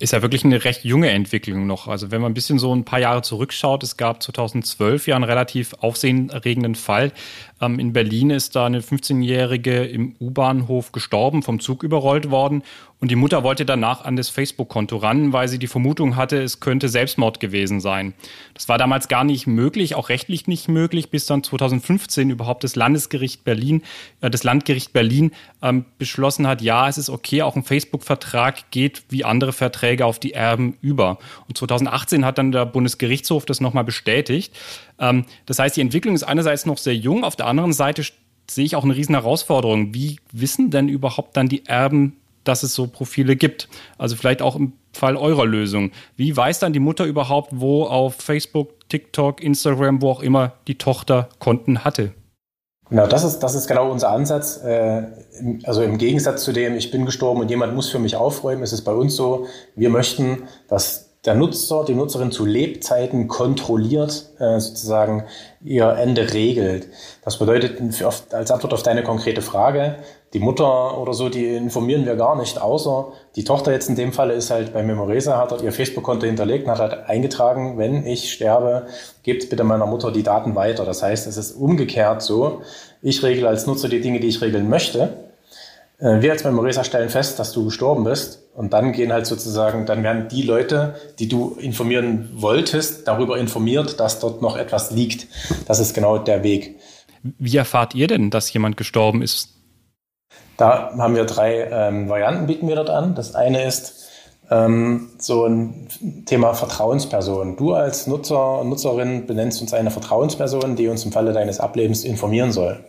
[0.05, 1.89] ist ja wirklich eine recht junge Entwicklung noch.
[1.89, 5.25] Also wenn man ein bisschen so ein paar Jahre zurückschaut, es gab 2012 ja einen
[5.25, 7.13] relativ aufsehenerregenden Fall.
[7.65, 12.63] Ähm, in Berlin ist da eine 15-Jährige im U-Bahnhof gestorben, vom Zug überrollt worden
[13.05, 16.61] und die Mutter wollte danach an das Facebook-Konto ran, weil sie die Vermutung hatte, es
[16.61, 18.15] könnte Selbstmord gewesen sein.
[18.55, 22.77] Das war damals gar nicht möglich, auch rechtlich nicht möglich, bis dann 2015 überhaupt das
[22.77, 23.83] Landesgericht Berlin,
[24.23, 29.03] äh, das Landgericht Berlin ähm, beschlossen hat, ja, es ist okay, auch ein Facebook-Vertrag geht
[29.11, 31.19] wie andere Verträge auf die Erben über.
[31.47, 34.55] Und 2018 hat dann der Bundesgerichtshof das nochmal bestätigt.
[34.99, 38.03] Ähm, das heißt, die Entwicklung ist einerseits noch sehr jung, auf der anderen Seite
[38.51, 39.95] sehe ich auch eine riesen Herausforderung.
[39.95, 43.69] Wie wissen denn überhaupt dann die Erben, dass es so Profile gibt.
[43.99, 45.91] Also vielleicht auch im Fall eurer Lösung.
[46.17, 50.77] Wie weiß dann die Mutter überhaupt, wo auf Facebook, TikTok, Instagram, wo auch immer die
[50.79, 52.13] Tochter Konten hatte?
[52.91, 54.59] Genau, das ist, das ist genau unser Ansatz.
[54.63, 55.05] Äh,
[55.65, 58.73] also im Gegensatz zu dem, ich bin gestorben und jemand muss für mich aufräumen, ist
[58.73, 64.61] es bei uns so, wir möchten, dass der Nutzer, die Nutzerin zu Lebzeiten kontrolliert äh,
[64.61, 65.25] sozusagen
[65.63, 66.89] ihr Ende regelt.
[67.25, 67.81] Das bedeutet
[68.33, 69.97] als Antwort auf deine konkrete Frage,
[70.35, 74.13] die Mutter oder so, die informieren wir gar nicht, außer die Tochter jetzt in dem
[74.13, 78.05] Falle ist halt bei Memoresa, hat dort ihr Facebook-Konto hinterlegt und hat halt eingetragen, wenn
[78.05, 78.87] ich sterbe,
[79.23, 80.85] gebt bitte meiner Mutter die Daten weiter.
[80.85, 82.61] Das heißt, es ist umgekehrt so,
[83.01, 85.24] ich regle als Nutzer die Dinge, die ich regeln möchte.
[86.05, 89.87] Äh, wir als Memoresa stellen fest, dass du gestorben bist und dann gehen halt sozusagen,
[89.87, 95.27] dann werden die Leute, die du informieren wolltest, darüber informiert, dass dort noch etwas liegt.
[95.67, 96.77] Das ist genau der Weg.
[97.23, 99.49] Wie erfahrt ihr denn, dass jemand gestorben ist?
[100.59, 103.15] Da haben wir drei ähm, Varianten, bieten wir dort an.
[103.15, 104.05] Das eine ist
[104.51, 105.89] ähm, so ein
[106.27, 107.57] Thema Vertrauensperson.
[107.57, 112.05] Du als Nutzer und Nutzerin benennst uns eine Vertrauensperson, die uns im Falle deines Ablebens
[112.05, 112.85] informieren soll.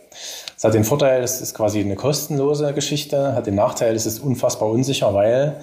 [0.56, 4.20] Das hat den Vorteil, es ist quasi eine kostenlose Geschichte, hat den Nachteil, es ist
[4.20, 5.60] unfassbar unsicher, weil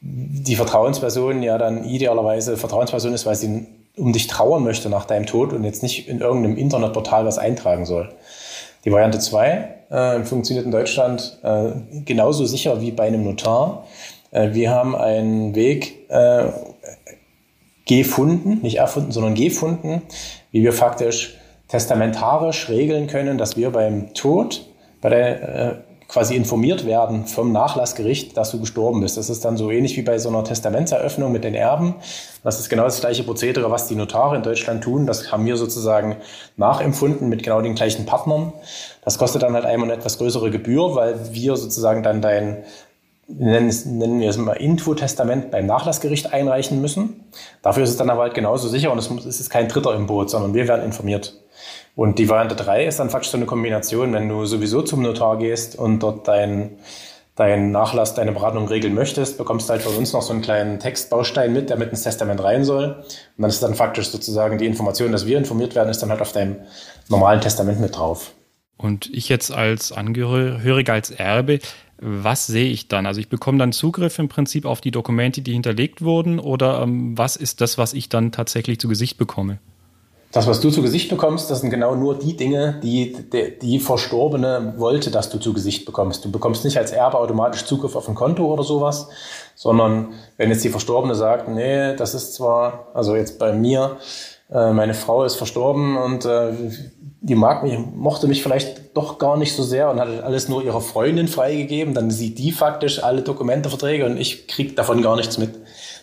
[0.00, 3.66] die Vertrauensperson ja dann idealerweise Vertrauensperson ist, weil sie
[3.98, 7.84] um dich trauern möchte nach deinem Tod und jetzt nicht in irgendeinem Internetportal was eintragen
[7.84, 8.08] soll.
[8.86, 11.72] Die Variante 2 äh, funktioniert in Deutschland äh,
[12.06, 13.84] genauso sicher wie bei einem Notar.
[14.30, 16.46] Äh, wir haben einen Weg äh,
[17.86, 20.00] gefunden, nicht erfunden, sondern gefunden,
[20.50, 21.36] wie wir faktisch
[21.70, 24.66] testamentarisch regeln können, dass wir beim Tod,
[25.00, 25.74] bei der äh,
[26.08, 29.16] quasi informiert werden vom Nachlassgericht, dass du gestorben bist.
[29.16, 31.94] Das ist dann so ähnlich wie bei so einer Testamentseröffnung mit den Erben.
[32.42, 35.06] Das ist genau das gleiche Prozedere, was die Notare in Deutschland tun.
[35.06, 36.16] Das haben wir sozusagen
[36.56, 38.52] nachempfunden mit genau den gleichen Partnern.
[39.04, 42.64] Das kostet dann halt einmal eine etwas größere Gebühr, weil wir sozusagen dann dein
[43.28, 47.24] nennen, wir es mal Infotestament beim Nachlassgericht einreichen müssen.
[47.62, 50.30] Dafür ist es dann aber halt genauso sicher und es ist kein Dritter im Boot,
[50.30, 51.40] sondern wir werden informiert.
[52.00, 55.36] Und die Variante 3 ist dann faktisch so eine Kombination, wenn du sowieso zum Notar
[55.36, 56.78] gehst und dort dein,
[57.34, 60.78] deinen Nachlass, deine Beratung regeln möchtest, bekommst du halt von uns noch so einen kleinen
[60.78, 62.84] Textbaustein mit, der mit ins Testament rein soll.
[62.86, 66.22] Und dann ist dann faktisch sozusagen die Information, dass wir informiert werden, ist dann halt
[66.22, 66.56] auf deinem
[67.10, 68.32] normalen Testament mit drauf.
[68.78, 71.58] Und ich jetzt als Angehöriger, als Erbe,
[71.98, 73.04] was sehe ich dann?
[73.04, 77.18] Also ich bekomme dann Zugriff im Prinzip auf die Dokumente, die hinterlegt wurden, oder ähm,
[77.18, 79.58] was ist das, was ich dann tatsächlich zu Gesicht bekomme?
[80.32, 83.80] Das, was du zu Gesicht bekommst, das sind genau nur die Dinge, die, die die
[83.80, 86.24] Verstorbene wollte, dass du zu Gesicht bekommst.
[86.24, 89.08] Du bekommst nicht als Erbe automatisch Zugriff auf ein Konto oder sowas,
[89.56, 93.96] sondern wenn jetzt die Verstorbene sagt, nee, das ist zwar, also jetzt bei mir,
[94.52, 96.52] äh, meine Frau ist verstorben und äh,
[97.22, 100.62] die mag mich, mochte mich vielleicht doch gar nicht so sehr und hat alles nur
[100.62, 105.16] ihrer Freundin freigegeben, dann sieht die faktisch alle Dokumente, Verträge und ich krieg davon gar
[105.16, 105.50] nichts mit.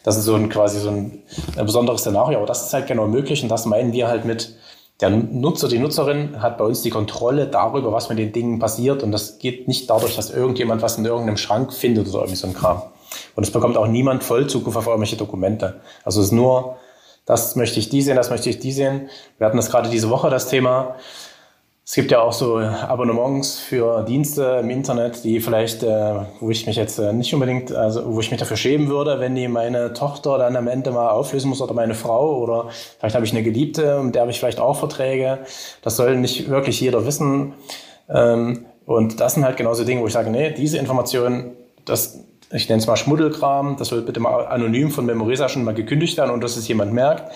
[0.08, 1.22] Das ist so ein quasi so ein,
[1.58, 2.38] ein besonderes Szenario.
[2.38, 4.56] Aber das ist halt genau möglich und das meinen wir halt mit,
[5.02, 9.04] der Nutzer, die Nutzerin hat bei uns die Kontrolle darüber, was mit den Dingen passiert.
[9.04, 12.48] Und das geht nicht dadurch, dass irgendjemand was in irgendeinem Schrank findet oder irgendwie so
[12.48, 12.84] ein Kram.
[13.36, 15.82] Und es bekommt auch niemand Vollzugriff auf irgendwelche Dokumente.
[16.06, 16.78] Also es ist nur,
[17.26, 19.10] das möchte ich die sehen, das möchte ich die sehen.
[19.40, 20.96] Wir hatten das gerade diese Woche, das Thema.
[21.90, 26.68] Es gibt ja auch so Abonnements für Dienste im Internet, die vielleicht, äh, wo ich
[26.68, 29.94] mich jetzt äh, nicht unbedingt, also wo ich mich dafür schämen würde, wenn die meine
[29.94, 32.66] Tochter dann am Ende mal auflösen muss oder meine Frau oder
[33.00, 35.40] vielleicht habe ich eine Geliebte, mit der habe ich vielleicht auch Verträge.
[35.82, 37.54] Das soll nicht wirklich jeder wissen.
[38.10, 41.54] Ähm, und das sind halt genauso Dinge, wo ich sage, nee, diese Informationen,
[41.86, 42.20] das,
[42.52, 46.18] ich nenne es mal Schmuddelkram, das wird bitte mal anonym von Memoresa schon mal gekündigt
[46.18, 47.32] werden und dass es jemand merkt.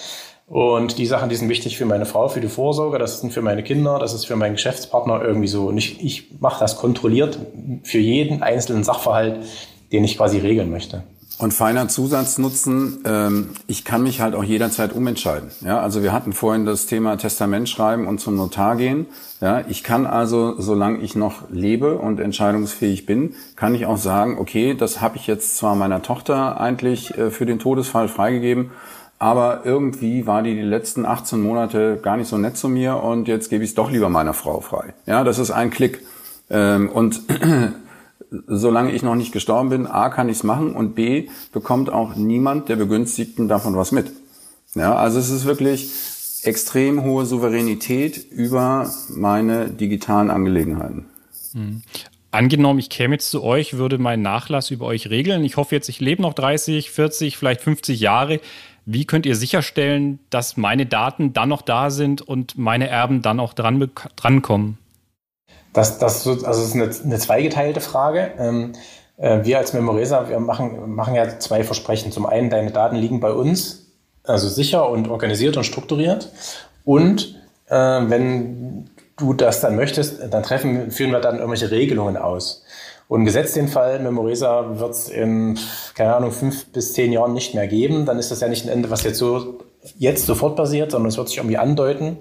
[0.52, 3.42] Und die Sachen, die sind wichtig für meine Frau, für die Vorsorge, das sind für
[3.42, 5.68] meine Kinder, das ist für meinen Geschäftspartner irgendwie so.
[5.68, 7.40] Und ich, ich mache das kontrolliert
[7.84, 9.46] für jeden einzelnen Sachverhalt,
[9.94, 11.04] den ich quasi regeln möchte.
[11.38, 15.52] Und feiner Zusatznutzen, ähm, ich kann mich halt auch jederzeit umentscheiden.
[15.62, 19.06] Ja, also wir hatten vorhin das Thema Testament schreiben und zum Notar gehen.
[19.40, 24.38] Ja, ich kann also, solange ich noch lebe und entscheidungsfähig bin, kann ich auch sagen,
[24.38, 28.72] okay, das habe ich jetzt zwar meiner Tochter eigentlich äh, für den Todesfall freigegeben,
[29.22, 33.28] aber irgendwie war die die letzten 18 Monate gar nicht so nett zu mir und
[33.28, 34.96] jetzt gebe ich es doch lieber meiner Frau frei.
[35.06, 36.00] Ja, das ist ein Klick.
[36.50, 37.22] Ähm, und
[38.48, 42.16] solange ich noch nicht gestorben bin, A, kann ich es machen und B, bekommt auch
[42.16, 44.12] niemand der Begünstigten davon was mit.
[44.74, 45.92] Ja, also es ist wirklich
[46.42, 51.06] extrem hohe Souveränität über meine digitalen Angelegenheiten.
[51.54, 51.84] Mhm.
[52.34, 55.44] Angenommen, ich käme jetzt zu euch, würde meinen Nachlass über euch regeln.
[55.44, 58.40] Ich hoffe jetzt, ich lebe noch 30, 40, vielleicht 50 Jahre.
[58.86, 63.40] Wie könnt ihr sicherstellen, dass meine Daten dann noch da sind und meine Erben dann
[63.40, 64.78] auch dran, drankommen?
[65.74, 68.32] Das, das, also das ist eine, eine zweigeteilte Frage.
[68.38, 68.74] Ähm,
[69.18, 72.12] äh, wir als Memoresa, wir machen, machen ja zwei Versprechen.
[72.12, 73.92] Zum einen, deine Daten liegen bei uns,
[74.24, 76.32] also sicher und organisiert und strukturiert.
[76.84, 82.64] Und äh, wenn du das dann möchtest, dann treffen, führen wir dann irgendwelche Regelungen aus.
[83.12, 85.60] Und gesetzt den Fall, Memoresa wird es in,
[85.96, 88.70] keine Ahnung, fünf bis zehn Jahren nicht mehr geben, dann ist das ja nicht ein
[88.70, 89.60] Ende, was jetzt so
[89.98, 92.20] jetzt sofort passiert, sondern es wird sich irgendwie andeuten.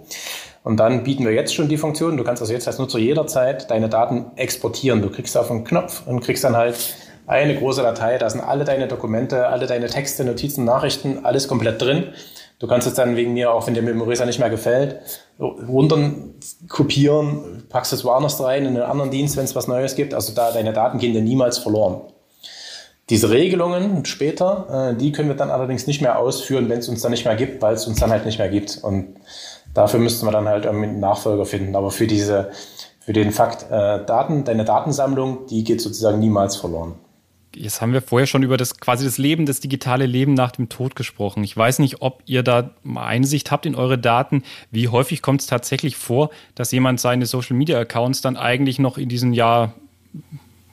[0.65, 2.17] Und dann bieten wir jetzt schon die Funktion.
[2.17, 5.01] Du kannst also jetzt als Nutzer jederzeit deine Daten exportieren.
[5.01, 6.97] Du kriegst auf einen Knopf und kriegst dann halt
[7.29, 8.19] eine große Datei.
[8.19, 12.09] Da sind alle deine Dokumente, alle deine Texte, Notizen, Nachrichten, alles komplett drin.
[12.59, 14.99] Du kannst es dann wegen mir, auch wenn dir Memorisa nicht mehr gefällt,
[15.41, 16.13] runter
[16.69, 20.15] kopieren, packst es woanders rein in einen anderen Dienst, wenn es was Neues gibt.
[20.15, 22.01] Also da deine Daten gehen dir niemals verloren.
[23.09, 27.03] Diese Regelungen später, äh, die können wir dann allerdings nicht mehr ausführen, wenn es uns
[27.03, 28.79] dann nicht mehr gibt, weil es uns dann halt nicht mehr gibt.
[28.83, 29.17] Und
[29.75, 31.77] Dafür müssten wir dann halt einen Nachfolger finden.
[31.77, 32.51] Aber für diese,
[33.01, 36.95] für den Fakt äh, Daten, deine Datensammlung, die geht sozusagen niemals verloren.
[37.55, 40.69] Jetzt haben wir vorher schon über das quasi das Leben, das digitale Leben nach dem
[40.69, 41.43] Tod gesprochen.
[41.43, 44.45] Ich weiß nicht, ob ihr da Einsicht habt in eure Daten.
[44.71, 48.99] Wie häufig kommt es tatsächlich vor, dass jemand seine Social Media Accounts dann eigentlich noch
[48.99, 49.75] in diesen Jahr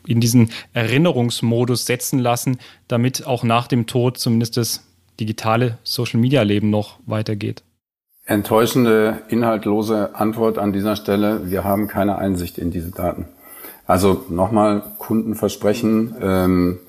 [0.07, 4.87] in diesen Erinnerungsmodus setzen lassen, damit auch nach dem Tod zumindest das
[5.19, 7.63] digitale Social Media Leben noch weitergeht?
[8.25, 11.49] Enttäuschende, inhaltlose Antwort an dieser Stelle.
[11.49, 13.27] Wir haben keine Einsicht in diese Daten.
[13.87, 16.79] Also nochmal Kundenversprechen ähm,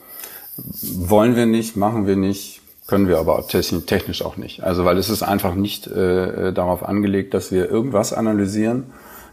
[0.56, 4.62] wollen wir nicht, machen wir nicht, können wir aber technisch auch nicht.
[4.62, 8.86] Also weil es ist einfach nicht äh, darauf angelegt, dass wir irgendwas analysieren,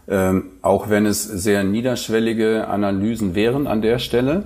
[0.08, 4.44] ähm, auch wenn es sehr niederschwellige Analysen wären an der Stelle.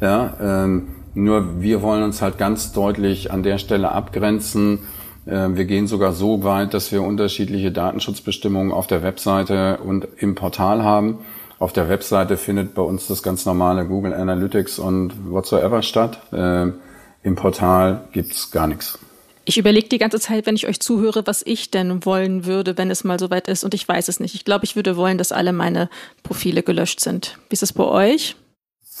[0.00, 4.80] Ja, ähm, nur wir wollen uns halt ganz deutlich an der Stelle abgrenzen
[5.28, 10.34] ähm, wir gehen sogar so weit, dass wir unterschiedliche Datenschutzbestimmungen auf der Webseite und im
[10.34, 11.18] Portal haben.
[11.58, 16.20] Auf der Webseite findet bei uns das ganz normale Google Analytics und whatsoever statt.
[16.32, 16.74] Ähm,
[17.22, 18.98] Im Portal gibt's gar nichts.
[19.44, 22.90] Ich überlege die ganze Zeit, wenn ich euch zuhöre, was ich denn wollen würde, wenn
[22.90, 23.64] es mal soweit ist.
[23.64, 24.34] Und ich weiß es nicht.
[24.34, 25.88] Ich glaube, ich würde wollen, dass alle meine
[26.22, 27.38] Profile gelöscht sind.
[27.48, 28.36] Wie ist es bei euch?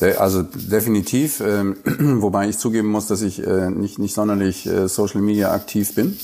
[0.00, 1.76] Also definitiv, ähm,
[2.22, 6.18] wobei ich zugeben muss, dass ich äh, nicht, nicht sonderlich äh, Social Media aktiv bin.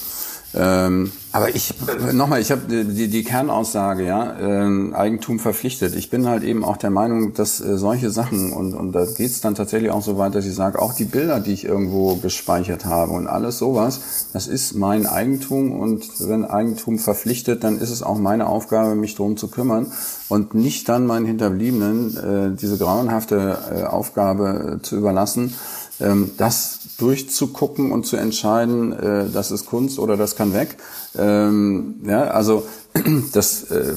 [0.56, 1.74] Ähm, aber ich
[2.12, 5.96] nochmal, ich habe die, die Kernaussage, ja, äh, Eigentum verpflichtet.
[5.96, 9.40] Ich bin halt eben auch der Meinung, dass äh, solche Sachen und und da geht's
[9.40, 12.84] dann tatsächlich auch so weit, dass ich sage, auch die Bilder, die ich irgendwo gespeichert
[12.84, 18.04] habe und alles sowas, das ist mein Eigentum und wenn Eigentum verpflichtet, dann ist es
[18.04, 19.90] auch meine Aufgabe, mich drum zu kümmern
[20.28, 25.54] und nicht dann meinen Hinterbliebenen äh, diese grauenhafte äh, Aufgabe äh, zu überlassen
[26.00, 30.76] ähm, das durchzugucken und zu entscheiden, äh, das ist Kunst oder das kann weg.
[31.16, 32.66] Ähm, ja, also
[33.32, 33.94] das äh,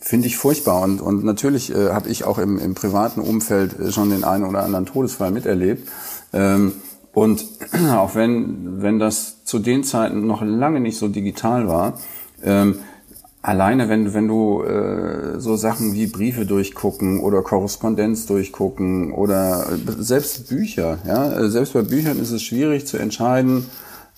[0.00, 4.10] finde ich furchtbar und, und natürlich äh, habe ich auch im, im privaten Umfeld schon
[4.10, 5.88] den einen oder anderen Todesfall miterlebt.
[6.32, 6.72] Ähm,
[7.12, 7.44] und
[7.94, 11.98] auch wenn, wenn das zu den Zeiten noch lange nicht so digital war,
[12.42, 12.76] ähm,
[13.42, 20.02] alleine wenn, wenn du äh, so Sachen wie Briefe durchgucken oder Korrespondenz durchgucken oder äh,
[20.02, 23.66] selbst Bücher, ja, äh, selbst bei Büchern ist es schwierig zu entscheiden,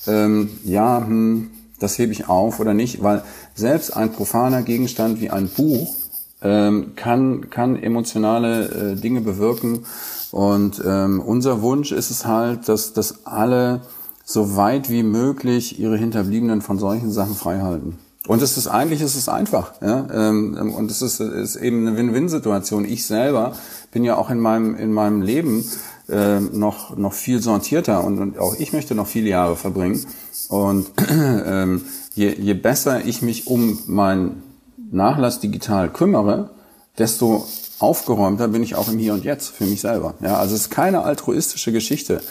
[0.06, 3.22] ähm, ja, hm, das hebe ich auf oder nicht, weil
[3.54, 5.96] selbst ein profaner Gegenstand wie ein Buch
[6.42, 9.84] ähm, kann, kann emotionale äh, Dinge bewirken.
[10.30, 13.82] Und ähm, unser Wunsch ist es halt, dass, dass alle
[14.24, 17.98] so weit wie möglich ihre Hinterbliebenen von solchen Sachen frei halten.
[18.26, 20.06] Und es ist eigentlich es ist einfach, ja.
[20.12, 22.86] Ähm, und es ist, ist eben eine Win-Win-Situation.
[22.86, 23.52] Ich selber
[23.92, 25.64] bin ja auch in meinem in meinem Leben
[26.08, 30.04] äh, noch, noch viel sortierter und, und auch ich möchte noch viele Jahre verbringen.
[30.48, 31.84] Und ähm,
[32.14, 34.42] je, je besser ich mich um meinen
[34.90, 36.50] Nachlass digital kümmere,
[36.98, 37.46] desto
[37.78, 40.14] aufgeräumter bin ich auch im Hier und Jetzt für mich selber.
[40.20, 42.22] Ja, also es ist keine altruistische Geschichte,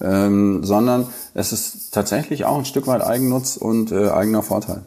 [0.00, 4.82] ähm, sondern es ist tatsächlich auch ein Stück weit Eigennutz und äh, eigener Vorteil.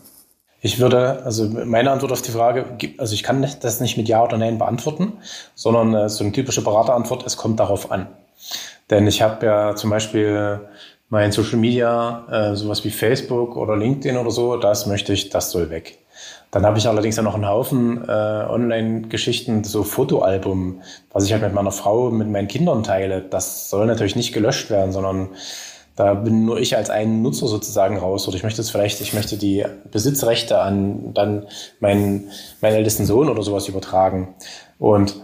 [0.65, 2.65] Ich würde, also meine Antwort auf die Frage,
[2.97, 5.11] also ich kann das nicht mit Ja oder Nein beantworten,
[5.55, 8.07] sondern äh, so eine typische Beraterantwort, es kommt darauf an.
[8.89, 10.61] Denn ich habe ja zum Beispiel
[11.09, 15.51] mein Social Media, äh, sowas wie Facebook oder LinkedIn oder so, das möchte ich, das
[15.51, 15.99] soll weg.
[16.49, 21.43] Dann habe ich allerdings ja noch einen Haufen äh, Online-Geschichten, so Fotoalbum, was ich halt
[21.43, 23.21] mit meiner Frau, mit meinen Kindern teile.
[23.21, 25.29] Das soll natürlich nicht gelöscht werden, sondern
[25.95, 28.27] da bin nur ich als ein Nutzer sozusagen raus.
[28.27, 31.45] Oder ich möchte es vielleicht, ich möchte die Besitzrechte an dann
[31.79, 32.29] meinen,
[32.61, 34.33] meinen ältesten Sohn oder sowas übertragen.
[34.79, 35.15] Und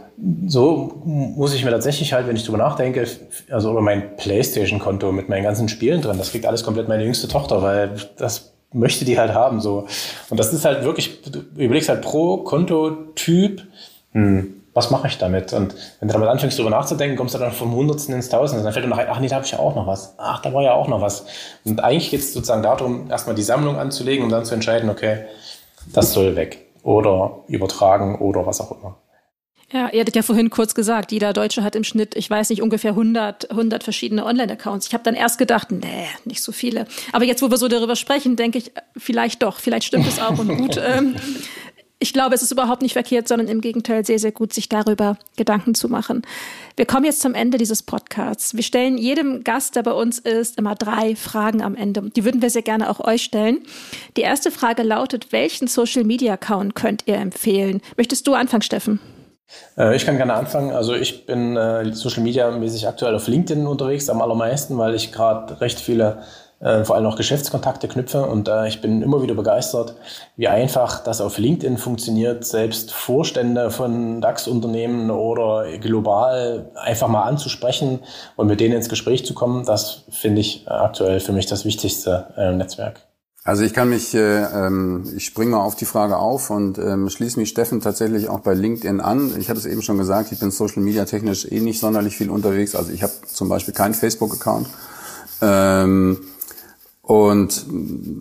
[0.48, 3.08] so muss ich mir tatsächlich halt, wenn ich drüber nachdenke,
[3.50, 7.28] also über mein Playstation-Konto mit meinen ganzen Spielen drin, das kriegt alles komplett meine jüngste
[7.28, 9.88] Tochter, weil das möchte die halt haben, so.
[10.30, 13.64] Und das ist halt wirklich, du überlegst halt pro Kontotyp,
[14.12, 15.52] hm, was mache ich damit?
[15.52, 18.64] Und wenn du damit anfängst, darüber nachzudenken, kommst du dann vom Hundertsten ins Tausende.
[18.64, 20.16] Dann fällt dir ein, ach nee, da habe ich ja auch noch was.
[20.18, 21.26] Ach, da war ja auch noch was.
[21.66, 25.26] Und eigentlich geht es sozusagen darum, erstmal die Sammlung anzulegen und dann zu entscheiden, okay,
[25.94, 26.66] das soll weg.
[26.82, 28.96] Oder übertragen oder was auch immer.
[29.72, 32.62] Ja, ihr hattet ja vorhin kurz gesagt, jeder Deutsche hat im Schnitt, ich weiß nicht,
[32.64, 34.88] ungefähr 100, 100 verschiedene Online-Accounts.
[34.88, 36.86] Ich habe dann erst gedacht, nee, nicht so viele.
[37.12, 40.40] Aber jetzt, wo wir so darüber sprechen, denke ich, vielleicht doch, vielleicht stimmt es auch
[40.40, 40.80] und gut.
[40.90, 41.16] Ähm,
[42.02, 45.18] ich glaube, es ist überhaupt nicht verkehrt, sondern im Gegenteil sehr, sehr gut, sich darüber
[45.36, 46.22] Gedanken zu machen.
[46.78, 48.56] Wir kommen jetzt zum Ende dieses Podcasts.
[48.56, 52.10] Wir stellen jedem Gast, der bei uns ist, immer drei Fragen am Ende.
[52.16, 53.60] Die würden wir sehr gerne auch euch stellen.
[54.16, 57.82] Die erste Frage lautet, welchen Social-Media-Account könnt ihr empfehlen?
[57.98, 59.02] Möchtest du anfangen, Steffen?
[59.78, 60.72] Äh, ich kann gerne anfangen.
[60.72, 65.12] Also ich bin äh, Social Media mäßig aktuell auf LinkedIn unterwegs am allermeisten, weil ich
[65.12, 66.24] gerade recht viele
[66.60, 69.96] äh, vor allem auch Geschäftskontakte knüpfe und äh, ich bin immer wieder begeistert,
[70.36, 78.00] wie einfach das auf LinkedIn funktioniert, selbst Vorstände von DAX-Unternehmen oder global einfach mal anzusprechen
[78.36, 79.66] und mit denen ins Gespräch zu kommen.
[79.66, 83.02] Das finde ich aktuell für mich das wichtigste äh, Netzwerk.
[83.46, 87.10] Also ich kann mich, äh, ähm, ich springe mal auf die Frage auf und ähm,
[87.10, 89.34] schließe mich Steffen tatsächlich auch bei LinkedIn an.
[89.40, 92.30] Ich hatte es eben schon gesagt, ich bin Social Media technisch eh nicht sonderlich viel
[92.30, 92.76] unterwegs.
[92.76, 94.68] Also ich habe zum Beispiel keinen Facebook-Account.
[95.42, 96.20] Ähm,
[97.10, 97.66] und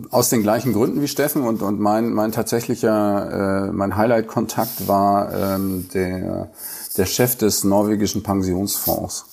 [0.09, 5.31] aus den gleichen Gründen wie Steffen und, und mein, mein tatsächlicher, äh, mein Highlight-Kontakt war
[5.31, 6.49] ähm, der,
[6.97, 9.25] der Chef des norwegischen Pensionsfonds,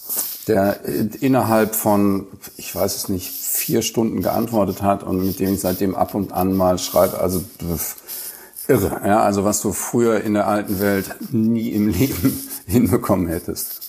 [0.46, 0.84] der
[1.22, 2.26] innerhalb von,
[2.58, 6.34] ich weiß es nicht, vier Stunden geantwortet hat und mit dem ich seitdem ab und
[6.34, 7.18] an mal schreibe.
[7.18, 7.42] Also
[8.68, 13.85] irre, ja, also was du früher in der alten Welt nie im Leben hinbekommen hättest.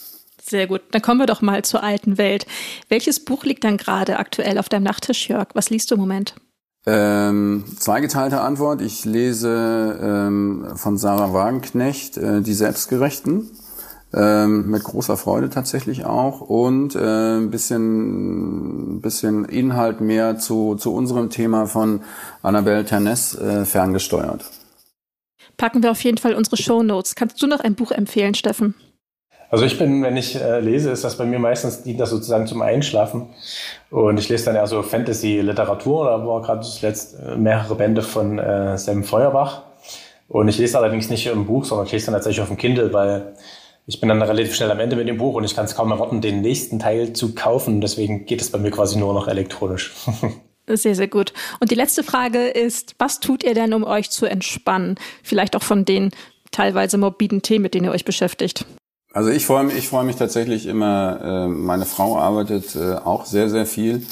[0.49, 0.81] Sehr gut.
[0.91, 2.45] Dann kommen wir doch mal zur alten Welt.
[2.89, 5.47] Welches Buch liegt dann gerade aktuell auf deinem Nachttisch, Jörg?
[5.53, 6.35] Was liest du im Moment?
[6.85, 8.81] Ähm, zweigeteilte Antwort.
[8.81, 13.51] Ich lese ähm, von Sarah Wagenknecht äh, Die Selbstgerechten
[14.13, 20.93] ähm, mit großer Freude tatsächlich auch und äh, ein bisschen, bisschen Inhalt mehr zu, zu
[20.93, 22.01] unserem Thema von
[22.41, 24.45] Annabelle Ternes äh, ferngesteuert.
[25.57, 27.15] Packen wir auf jeden Fall unsere Show Notes.
[27.15, 28.75] Kannst du noch ein Buch empfehlen, Steffen?
[29.49, 32.47] Also ich bin, wenn ich äh, lese, ist das bei mir meistens dient das sozusagen
[32.47, 33.29] zum Einschlafen.
[33.89, 36.05] Und ich lese dann eher so Fantasy-Literatur.
[36.05, 39.63] Da war gerade zuletzt äh, mehrere Bände von äh, Sam Feuerbach.
[40.27, 42.91] Und ich lese allerdings nicht im Buch, sondern ich lese dann tatsächlich auf dem Kindle,
[42.91, 43.35] weil
[43.85, 45.91] ich bin dann relativ schnell am Ende mit dem Buch und ich kann es kaum
[45.91, 47.79] erwarten, den nächsten Teil zu kaufen.
[47.79, 49.93] Deswegen geht es bei mir quasi nur noch elektronisch.
[50.69, 51.31] Sehr, sehr gut.
[51.61, 54.95] Und die letzte Frage ist, was tut ihr denn, um euch zu entspannen?
[55.23, 56.11] Vielleicht auch von den
[56.51, 58.65] teilweise morbiden Themen, mit denen ihr euch beschäftigt.
[59.13, 63.25] Also ich freue mich, ich freue mich tatsächlich immer, äh, meine Frau arbeitet äh, auch
[63.25, 64.05] sehr, sehr viel.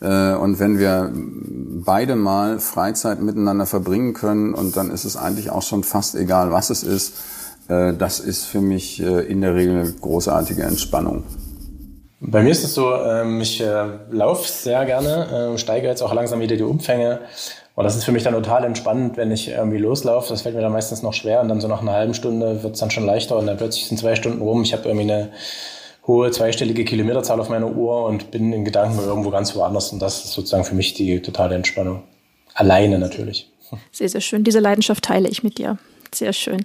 [0.00, 5.50] Äh, und wenn wir beide mal Freizeit miteinander verbringen können und dann ist es eigentlich
[5.50, 7.14] auch schon fast egal, was es ist,
[7.68, 11.24] äh, das ist für mich äh, in der Regel großartige Entspannung.
[12.20, 16.38] Bei mir ist es so, ähm, ich äh, laufe sehr gerne, steige jetzt auch langsam
[16.38, 17.20] wieder die Umfänge.
[17.74, 20.28] Und das ist für mich dann total entspannend, wenn ich irgendwie loslaufe.
[20.28, 22.74] Das fällt mir dann meistens noch schwer und dann so nach einer halben Stunde wird
[22.74, 24.62] es dann schon leichter und dann plötzlich sind zwei Stunden rum.
[24.62, 25.30] Ich habe irgendwie eine
[26.06, 29.92] hohe zweistellige Kilometerzahl auf meiner Uhr und bin in Gedanken irgendwo ganz woanders.
[29.92, 32.02] Und das ist sozusagen für mich die totale Entspannung.
[32.54, 33.50] Alleine natürlich.
[33.90, 34.44] Sehr, sehr schön.
[34.44, 35.78] Diese Leidenschaft teile ich mit dir.
[36.14, 36.62] Sehr schön.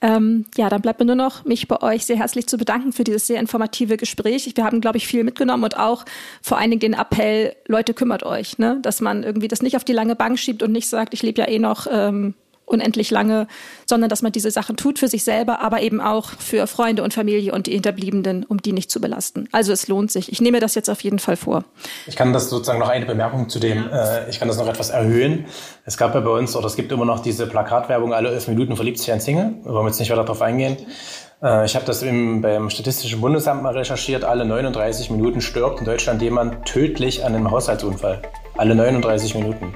[0.00, 3.02] Ähm, ja, dann bleibt mir nur noch, mich bei euch sehr herzlich zu bedanken für
[3.02, 4.50] dieses sehr informative Gespräch.
[4.54, 6.04] Wir haben, glaube ich, viel mitgenommen und auch
[6.42, 8.78] vor allen Dingen den Appell, Leute, kümmert euch, ne?
[8.82, 11.40] dass man irgendwie das nicht auf die lange Bank schiebt und nicht sagt, ich lebe
[11.40, 12.34] ja eh noch ähm,
[12.66, 13.46] unendlich lange,
[13.86, 17.12] sondern dass man diese Sachen tut für sich selber, aber eben auch für Freunde und
[17.14, 19.48] Familie und die Hinterbliebenen, um die nicht zu belasten.
[19.52, 20.32] Also es lohnt sich.
[20.32, 21.64] Ich nehme das jetzt auf jeden Fall vor.
[22.06, 24.90] Ich kann das sozusagen noch eine Bemerkung zu dem, äh, ich kann das noch etwas
[24.90, 25.46] erhöhen.
[25.84, 28.76] Es gab ja bei uns, oder es gibt immer noch diese Plakatwerbung, alle elf Minuten
[28.76, 29.54] verliebt sich ein Single.
[29.62, 30.76] Wir wollen jetzt nicht weiter darauf eingehen.
[31.42, 34.24] Äh, ich habe das im, beim Statistischen Bundesamt mal recherchiert.
[34.24, 38.22] Alle 39 Minuten stirbt in Deutschland jemand tödlich an einem Haushaltsunfall.
[38.56, 39.74] Alle 39 Minuten.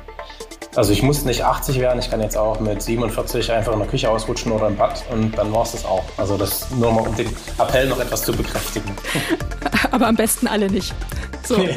[0.75, 3.89] Also ich muss nicht 80 werden, ich kann jetzt auch mit 47 einfach in der
[3.89, 6.05] Küche ausrutschen oder im Bad und dann war es das auch.
[6.17, 8.91] Also das nur mal, um den Appell noch etwas zu bekräftigen.
[9.91, 10.95] Aber am besten alle nicht.
[11.45, 11.57] So.
[11.57, 11.75] Nee.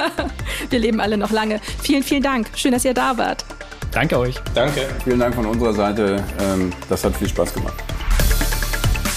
[0.70, 1.60] Wir leben alle noch lange.
[1.82, 2.48] Vielen, vielen Dank.
[2.54, 3.44] Schön, dass ihr da wart.
[3.92, 4.36] Danke euch.
[4.54, 4.88] Danke.
[5.04, 6.24] Vielen Dank von unserer Seite.
[6.40, 7.74] Ähm, das hat viel Spaß gemacht.